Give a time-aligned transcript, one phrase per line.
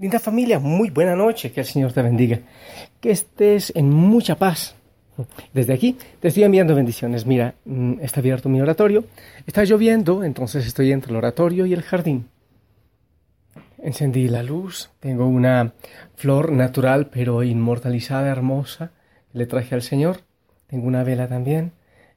[0.00, 2.38] Linda familia, muy buena noche, que el Señor te bendiga.
[3.00, 4.76] Que estés en mucha paz.
[5.52, 7.26] Desde aquí te estoy enviando bendiciones.
[7.26, 9.04] Mira, mm, está abierto mi oratorio.
[9.44, 12.28] Está lloviendo, entonces estoy entre el oratorio y el jardín.
[13.78, 14.90] Encendí la luz.
[15.00, 15.72] Tengo una
[16.14, 18.92] flor natural pero inmortalizada, hermosa.
[19.32, 20.20] Le traje al Señor.
[20.68, 21.72] Tengo una vela también.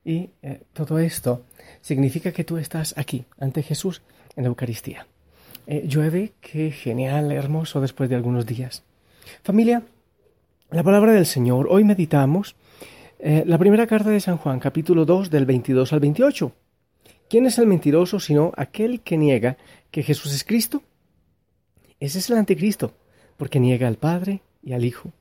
[0.06, 1.46] Y eh, todo esto
[1.82, 4.04] significa que tú estás aquí, ante Jesús,
[4.36, 5.08] en la Eucaristía.
[5.68, 8.84] Eh, llueve, qué genial, hermoso después de algunos días.
[9.44, 9.84] Familia,
[10.72, 11.68] la palabra del Señor.
[11.70, 12.56] Hoy meditamos
[13.20, 16.52] eh, la primera carta de San Juan, capítulo 2, del 22 al 28.
[17.30, 19.58] ¿Quién es el mentiroso sino aquel que niega
[19.92, 20.82] que Jesús es Cristo?
[22.00, 22.94] Ese es el anticristo,
[23.38, 25.12] porque niega al Padre y al Hijo.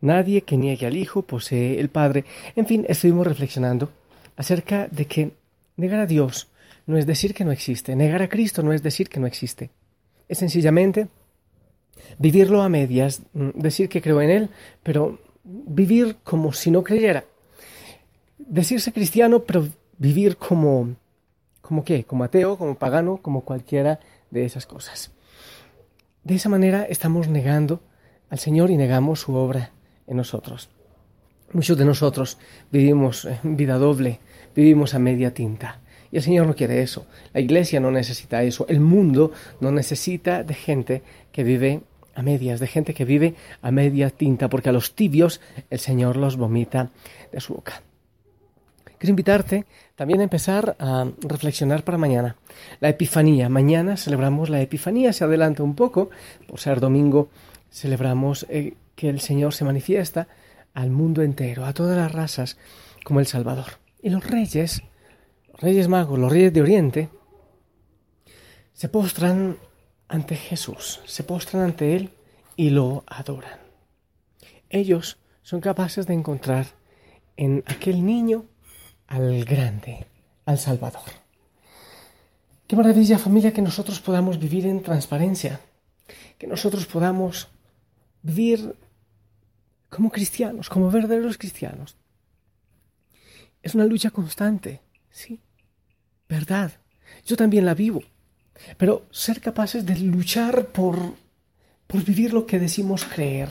[0.00, 2.24] Nadie que niegue al Hijo posee el Padre.
[2.54, 3.90] En fin, estuvimos reflexionando
[4.36, 5.32] acerca de que
[5.76, 6.48] negar a Dios
[6.90, 9.70] no es decir que no existe, negar a Cristo no es decir que no existe.
[10.28, 11.06] Es sencillamente
[12.18, 14.48] vivirlo a medias, mm, decir que creo en Él,
[14.82, 17.24] pero vivir como si no creyera.
[18.38, 19.68] Decirse cristiano, pero
[19.98, 20.96] vivir como,
[21.60, 25.12] como qué, como ateo, como pagano, como cualquiera de esas cosas.
[26.24, 27.80] De esa manera estamos negando
[28.30, 29.70] al Señor y negamos su obra
[30.08, 30.68] en nosotros.
[31.52, 32.36] Muchos de nosotros
[32.72, 34.18] vivimos vida doble,
[34.56, 35.80] vivimos a media tinta.
[36.12, 37.06] Y el Señor no quiere eso.
[37.32, 38.66] La iglesia no necesita eso.
[38.68, 41.02] El mundo no necesita de gente
[41.32, 41.82] que vive
[42.14, 46.16] a medias, de gente que vive a media tinta, porque a los tibios el Señor
[46.16, 46.90] los vomita
[47.32, 47.82] de su boca.
[48.98, 49.64] Quiero invitarte
[49.96, 52.36] también a empezar a reflexionar para mañana.
[52.80, 53.48] La Epifanía.
[53.48, 55.14] Mañana celebramos la Epifanía.
[55.14, 56.10] Se adelanta un poco.
[56.46, 57.30] Por ser domingo,
[57.70, 60.28] celebramos eh, que el Señor se manifiesta
[60.74, 62.58] al mundo entero, a todas las razas,
[63.02, 63.78] como el Salvador.
[64.02, 64.82] Y los reyes
[65.60, 67.08] reyes magos, los reyes de Oriente,
[68.72, 69.58] se postran
[70.08, 72.10] ante Jesús, se postran ante Él
[72.56, 73.60] y lo adoran.
[74.70, 76.66] Ellos son capaces de encontrar
[77.36, 78.46] en aquel niño
[79.06, 80.06] al grande,
[80.46, 81.10] al Salvador.
[82.66, 85.60] Qué maravilla familia que nosotros podamos vivir en transparencia,
[86.38, 87.48] que nosotros podamos
[88.22, 88.76] vivir
[89.88, 91.96] como cristianos, como verdaderos cristianos.
[93.62, 95.40] Es una lucha constante, sí,
[96.30, 96.72] verdad.
[97.26, 98.02] Yo también la vivo.
[98.78, 100.96] Pero ser capaces de luchar por,
[101.86, 103.48] por vivir lo que decimos creer.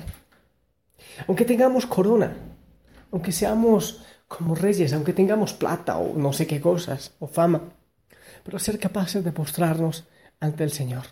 [1.28, 2.36] Aunque tengamos corona,
[3.12, 7.62] aunque seamos como reyes, aunque tengamos plata o no sé qué cosas, o fama,
[8.44, 10.06] pero ser capaces de mostrarnos
[10.40, 11.06] ante el Señor.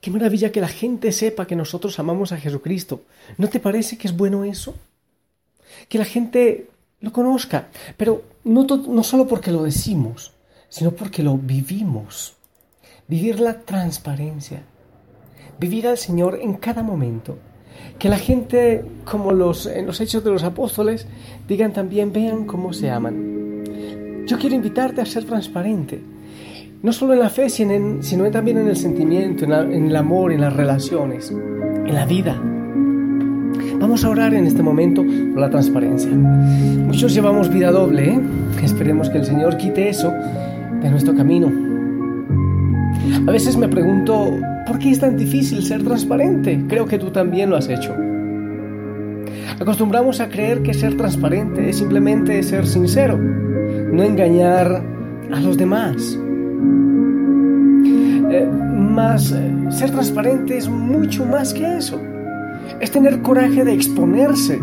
[0.00, 3.04] Qué maravilla que la gente sepa que nosotros amamos a Jesucristo.
[3.36, 4.74] ¿No te parece que es bueno eso?
[5.88, 6.70] Que la gente
[7.04, 10.32] lo conozca, pero no, no solo porque lo decimos,
[10.68, 12.34] sino porque lo vivimos.
[13.06, 14.62] Vivir la transparencia,
[15.60, 17.36] vivir al Señor en cada momento.
[17.98, 21.06] Que la gente, como los, en los hechos de los apóstoles,
[21.46, 23.64] digan también, vean cómo se aman.
[24.26, 26.00] Yo quiero invitarte a ser transparente,
[26.82, 30.40] no solo en la fe, sino, también en el sentimiento, en, en el amor, en
[30.40, 32.53] las relaciones, en la vida.
[33.94, 36.10] Vamos a orar en este momento por la transparencia.
[36.10, 38.20] Muchos llevamos vida doble, ¿eh?
[38.60, 40.12] esperemos que el Señor quite eso
[40.82, 41.46] de nuestro camino.
[43.24, 44.32] A veces me pregunto,
[44.66, 46.64] ¿por qué es tan difícil ser transparente?
[46.66, 47.94] Creo que tú también lo has hecho.
[49.60, 54.82] Acostumbramos a creer que ser transparente es simplemente ser sincero, no engañar
[55.32, 56.18] a los demás.
[58.32, 62.02] Eh, más, eh, ser transparente es mucho más que eso
[62.80, 64.60] es tener coraje de exponerse,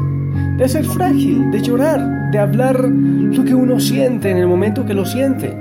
[0.57, 4.93] de ser frágil, de llorar, de hablar lo que uno siente en el momento que
[4.93, 5.55] lo siente.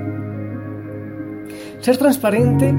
[1.80, 2.74] Ser transparente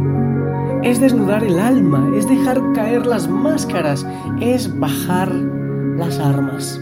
[0.84, 4.06] es desnudar el alma, es dejar caer las máscaras,
[4.40, 6.82] es bajar las armas.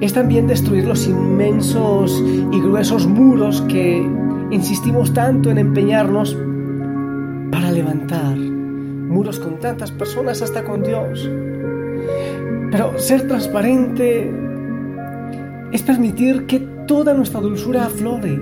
[0.00, 2.22] Es también destruir los inmensos
[2.52, 4.06] y gruesos muros que
[4.50, 6.36] insistimos tanto en empeñarnos
[7.50, 8.47] para levantar
[9.08, 11.28] muros con tantas personas hasta con Dios.
[12.70, 14.30] Pero ser transparente
[15.72, 18.40] es permitir que toda nuestra dulzura aflore,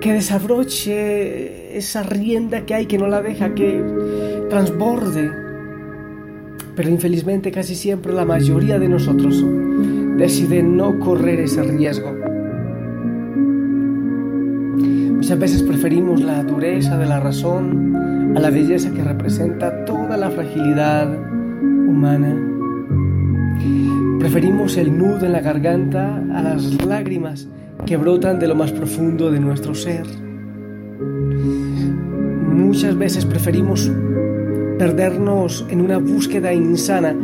[0.00, 3.82] que desabroche esa rienda que hay que no la deja que
[4.48, 5.30] transborde.
[6.74, 9.44] Pero infelizmente casi siempre la mayoría de nosotros
[10.16, 12.15] decide no correr ese riesgo.
[15.26, 17.96] Muchas veces preferimos la dureza de la razón
[18.36, 21.12] a la belleza que representa toda la fragilidad
[21.58, 22.32] humana.
[24.20, 27.48] Preferimos el nudo en la garganta a las lágrimas
[27.84, 30.06] que brotan de lo más profundo de nuestro ser.
[32.52, 33.90] Muchas veces preferimos
[34.78, 37.16] perdernos en una búsqueda insana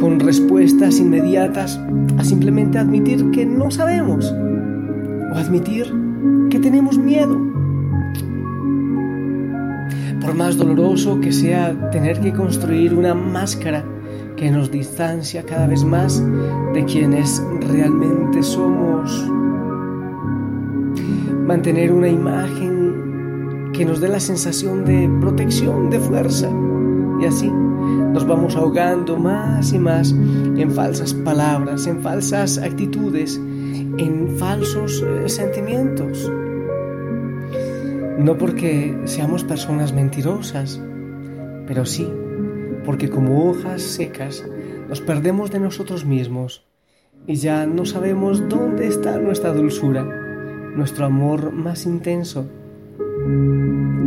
[0.00, 1.78] con respuestas inmediatas
[2.16, 4.34] a simplemente admitir que no sabemos
[5.30, 5.92] o admitir
[6.48, 7.49] que tenemos miedo.
[10.30, 13.84] Por más doloroso que sea tener que construir una máscara
[14.36, 16.22] que nos distancia cada vez más
[16.72, 19.10] de quienes realmente somos.
[21.44, 26.48] Mantener una imagen que nos dé la sensación de protección, de fuerza.
[27.20, 33.34] Y así nos vamos ahogando más y más en falsas palabras, en falsas actitudes,
[33.98, 36.30] en falsos eh, sentimientos.
[38.22, 40.80] No porque seamos personas mentirosas,
[41.66, 42.06] pero sí
[42.84, 44.44] porque como hojas secas
[44.88, 46.66] nos perdemos de nosotros mismos
[47.26, 50.04] y ya no sabemos dónde está nuestra dulzura,
[50.74, 52.46] nuestro amor más intenso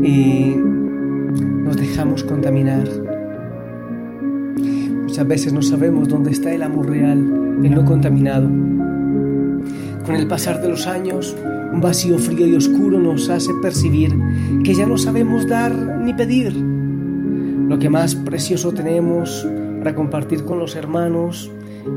[0.04, 2.88] y nos dejamos contaminar.
[4.58, 7.20] Muchas veces no sabemos dónde está el amor real,
[7.64, 8.48] el no contaminado.
[10.06, 11.36] Con el pasar de los años,
[11.74, 14.16] un vacío frío y oscuro nos hace percibir
[14.64, 19.48] que ya no sabemos dar ni pedir lo que más precioso tenemos
[19.80, 21.52] para compartir con los hermanos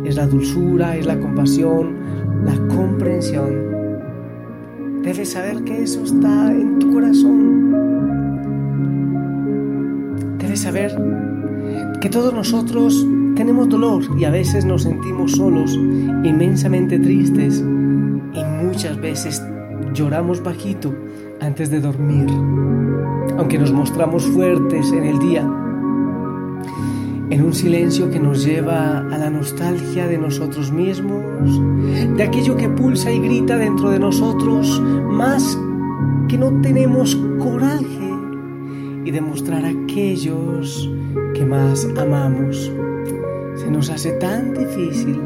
[0.05, 1.97] es la dulzura, es la compasión,
[2.45, 3.77] la comprensión.
[5.03, 7.67] Debes saber que eso está en tu corazón.
[10.39, 10.97] Debes saber
[12.01, 13.07] que todos nosotros
[13.37, 15.75] tenemos dolor y a veces nos sentimos solos,
[16.25, 17.63] inmensamente tristes
[18.33, 19.43] y muchas veces
[19.93, 20.95] lloramos bajito
[21.41, 22.29] antes de dormir,
[23.39, 25.47] aunque nos mostramos fuertes en el día
[27.31, 31.61] en un silencio que nos lleva a la nostalgia de nosotros mismos,
[32.17, 35.59] de aquello que pulsa y grita dentro de nosotros, más
[36.29, 38.15] que no tenemos coraje
[39.05, 40.89] y demostrar a aquellos
[41.35, 42.71] que más amamos.
[43.57, 45.21] Se nos hace tan difícil.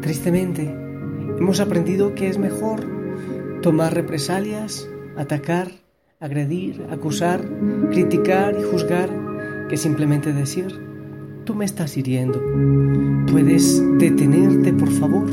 [0.00, 0.79] Tristemente,
[1.40, 2.86] hemos aprendido que es mejor
[3.62, 5.68] tomar represalias, atacar,
[6.20, 7.40] agredir, acusar,
[7.90, 9.08] criticar y juzgar
[9.68, 10.78] que simplemente decir,
[11.44, 12.42] tú me estás hiriendo,
[13.30, 15.30] ¿puedes detenerte por favor?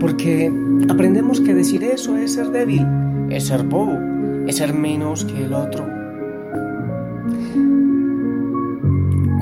[0.00, 0.50] Porque
[0.88, 2.86] aprendemos que decir eso es ser débil,
[3.30, 3.98] es ser bobo,
[4.46, 5.86] es ser menos que el otro.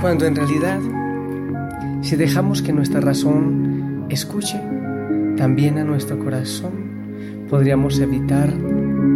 [0.00, 0.80] Cuando en realidad,
[2.02, 4.60] si dejamos que nuestra razón escuche
[5.36, 6.72] también a nuestro corazón,
[7.48, 8.52] podríamos evitar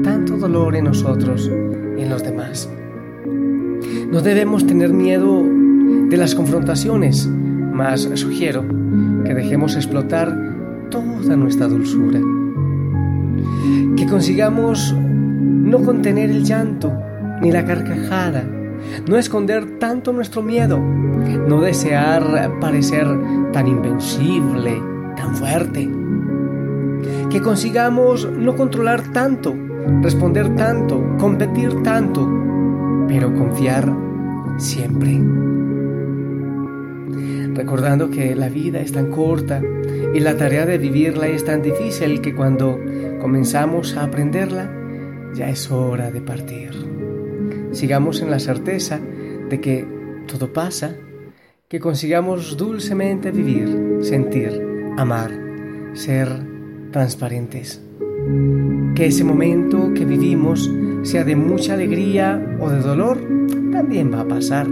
[0.02, 1.50] tanto dolor en nosotros
[1.98, 2.68] y en los demás.
[4.10, 5.42] No debemos tener miedo
[6.08, 8.64] de las confrontaciones, mas sugiero
[9.24, 10.36] que dejemos explotar
[10.90, 12.20] toda nuestra dulzura.
[13.96, 16.92] Que consigamos no contener el llanto
[17.40, 18.44] ni la carcajada,
[19.08, 23.06] no esconder tanto nuestro miedo, no desear parecer
[23.52, 24.80] tan invencible,
[25.16, 25.90] tan fuerte.
[27.30, 29.54] Que consigamos no controlar tanto
[30.02, 32.28] responder tanto, competir tanto,
[33.08, 33.92] pero confiar
[34.58, 35.20] siempre.
[37.54, 39.62] Recordando que la vida es tan corta
[40.14, 42.80] y la tarea de vivirla es tan difícil que cuando
[43.20, 44.70] comenzamos a aprenderla,
[45.34, 47.03] ya es hora de partir.
[47.74, 48.98] Sigamos en la certeza
[49.50, 49.86] de que
[50.26, 50.96] todo pasa,
[51.68, 54.62] que consigamos dulcemente vivir, sentir,
[54.96, 55.30] amar,
[55.92, 56.28] ser
[56.90, 57.82] transparentes
[58.94, 60.70] que ese momento que vivimos
[61.02, 63.18] sea de mucha alegría o de dolor,
[63.72, 64.68] también va a pasar.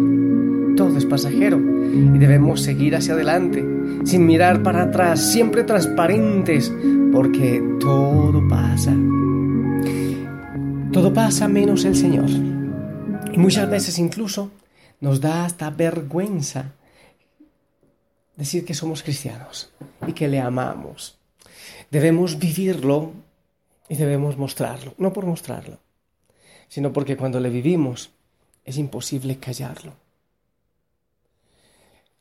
[0.76, 3.64] Todo es pasajero y debemos seguir hacia adelante,
[4.04, 6.72] sin mirar para atrás, siempre transparentes,
[7.12, 8.94] porque todo pasa.
[10.92, 12.30] Todo pasa menos el Señor.
[13.30, 14.50] Y muchas veces incluso
[15.00, 16.72] nos da hasta vergüenza
[18.36, 19.70] decir que somos cristianos
[20.06, 21.18] y que le amamos.
[21.90, 23.12] Debemos vivirlo
[23.88, 25.78] y debemos mostrarlo, no por mostrarlo,
[26.68, 28.10] sino porque cuando le vivimos
[28.64, 29.94] es imposible callarlo.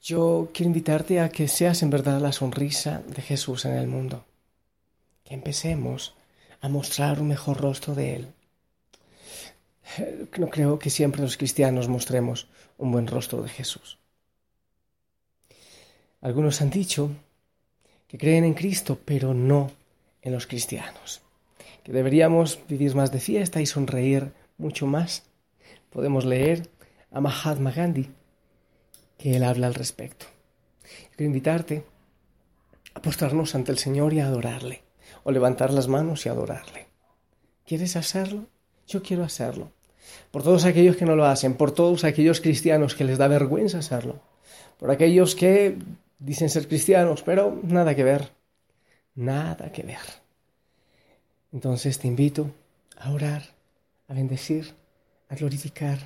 [0.01, 4.25] Yo quiero invitarte a que seas en verdad la sonrisa de Jesús en el mundo,
[5.23, 6.15] que que empecemos
[6.59, 8.33] a mostrar un mejor rostro de Él.
[10.37, 13.97] No creo que siempre los cristianos mostremos un buen rostro de Jesús.
[16.21, 17.09] Algunos han dicho
[18.07, 19.71] que creen en Cristo, pero no
[20.21, 21.21] en los cristianos.
[21.83, 25.23] Que deberíamos vivir más de fiesta y sonreír mucho más.
[25.89, 26.69] Podemos leer
[27.11, 28.09] a Mahatma Gandhi,
[29.17, 30.27] que él habla al respecto.
[31.15, 31.85] Quiero invitarte
[32.93, 34.83] a postrarnos ante el Señor y a adorarle,
[35.23, 36.87] o levantar las manos y adorarle.
[37.65, 38.47] ¿Quieres hacerlo?
[38.87, 39.71] Yo quiero hacerlo.
[40.31, 43.79] Por todos aquellos que no lo hacen, por todos aquellos cristianos que les da vergüenza
[43.79, 44.19] hacerlo,
[44.79, 45.77] por aquellos que
[46.19, 48.31] dicen ser cristianos, pero nada que ver,
[49.15, 50.21] nada que ver.
[51.51, 52.51] Entonces te invito
[52.97, 53.43] a orar,
[54.07, 54.73] a bendecir,
[55.29, 55.97] a glorificar,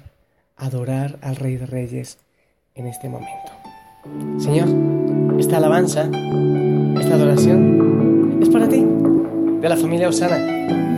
[0.57, 2.17] a adorar al Rey de Reyes
[2.73, 3.51] en este momento.
[4.37, 8.85] Señor, esta alabanza, esta adoración es para ti,
[9.61, 10.94] de la familia Osana.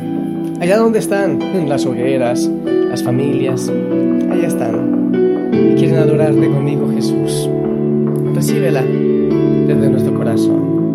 [0.60, 2.50] Allá donde están las hogueras,
[2.90, 3.72] las familias,
[4.32, 5.12] allá están.
[5.54, 7.48] Y quieren adorarte conmigo, Jesús.
[8.34, 10.87] Recíbela desde nuestro corazón.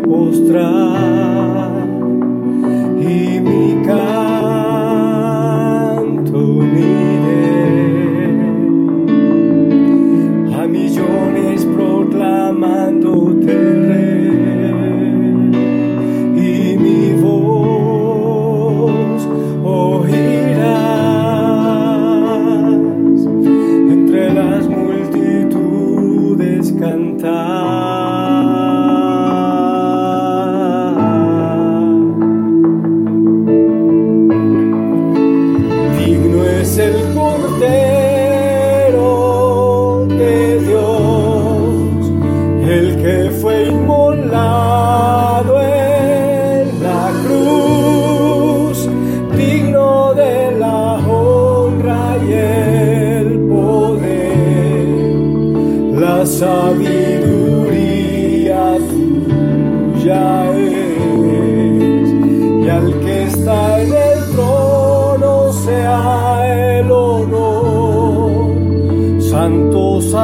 [0.00, 1.19] postrar.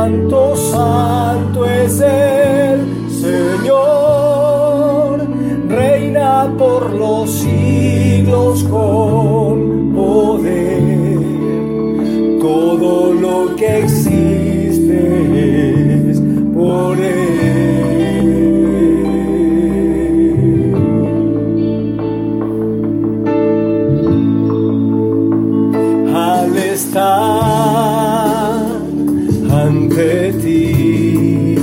[0.06, 4.38] Santo, santo es el Señor,
[5.68, 8.62] reina por los siglos.
[29.87, 31.57] ante ti,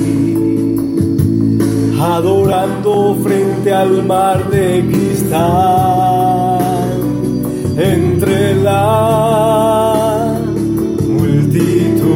[1.99, 6.59] adorando frente al mar de cristal,
[7.77, 10.35] entre la
[11.07, 12.09] multitud.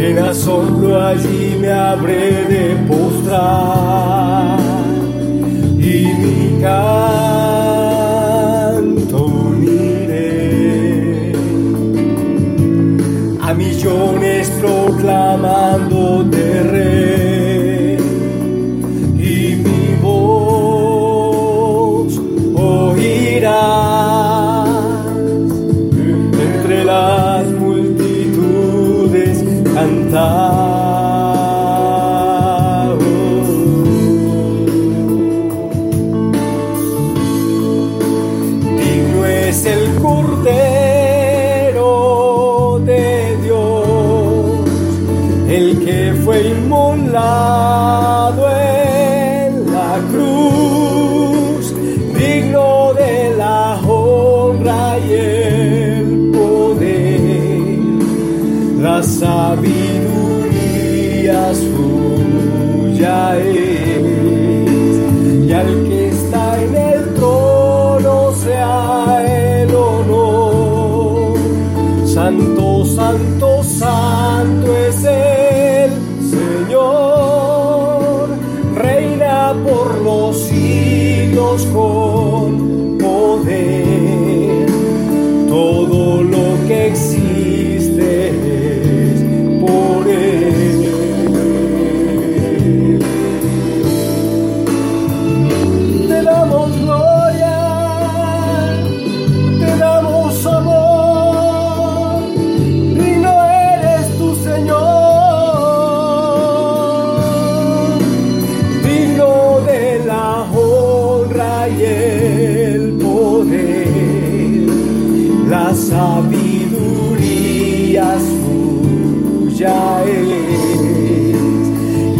[0.00, 4.58] En asombro allí me habré de postrar
[5.78, 7.37] y mi cara.
[14.98, 16.37] clamando
[59.18, 60.54] sabedoria
[61.54, 63.47] suja.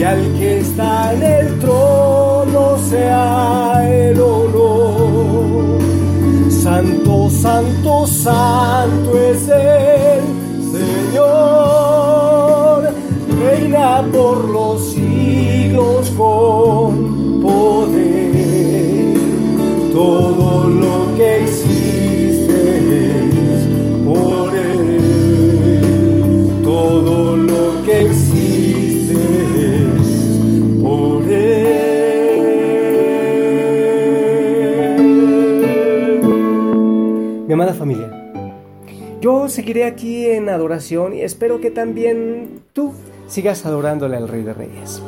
[0.09, 1.08] Al que está
[39.59, 42.93] seguiré aquí en adoración y espero que también tú
[43.27, 45.03] sigas adorándole al Rey de Reyes.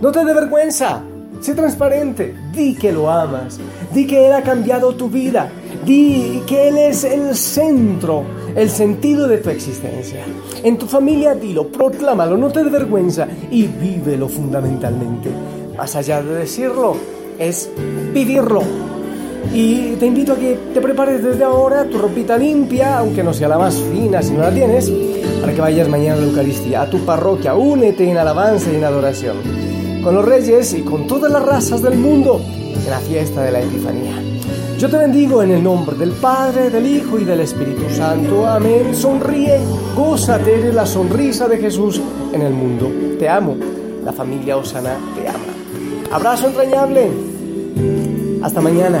[0.00, 1.02] No te dé vergüenza,
[1.42, 3.60] sé transparente, di que lo amas,
[3.92, 5.50] di que Él ha cambiado tu vida,
[5.84, 8.24] di que Él es el centro,
[8.56, 10.24] el sentido de tu existencia.
[10.64, 15.28] En tu familia dilo, proclámalo, no te dé vergüenza y vívelo fundamentalmente.
[15.76, 16.96] Más allá de decirlo,
[17.38, 17.70] es
[18.14, 18.62] vivirlo.
[19.52, 23.48] Y te invito a que te prepares desde ahora tu ropita limpia, aunque no sea
[23.48, 24.90] la más fina si no la tienes,
[25.40, 28.84] para que vayas mañana a la Eucaristía, a tu parroquia, únete en alabanza y en
[28.84, 29.36] adoración,
[30.02, 32.40] con los reyes y con todas las razas del mundo
[32.74, 34.22] en la fiesta de la Epifanía.
[34.82, 38.48] Yo te bendigo en el nombre del Padre, del Hijo y del Espíritu Santo.
[38.48, 38.92] Amén.
[38.94, 39.60] Sonríe,
[39.94, 42.00] gózate de la sonrisa de Jesús
[42.32, 42.90] en el mundo.
[43.16, 43.54] Te amo.
[44.04, 45.38] La familia Osana te ama.
[46.10, 47.10] Abrazo entrañable.
[48.42, 49.00] Hasta mañana.